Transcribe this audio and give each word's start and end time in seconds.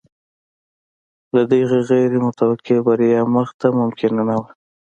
له 1.33 1.41
دغې 1.51 1.79
غیر 1.89 2.11
متوقع 2.25 2.77
بریا 2.87 3.21
مخکې 3.35 3.67
ممکنه 3.79 4.21
نه 4.29 4.35
وه. 4.41 4.49